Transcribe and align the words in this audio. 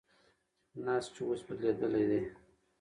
نسج 0.85 1.15
اوس 1.25 1.41
بدلېدلی 1.47 2.05
دی. 2.09 2.21